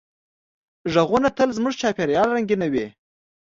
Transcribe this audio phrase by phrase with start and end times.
[0.93, 2.85] غږونه تل زموږ چاپېریال رنګینوي.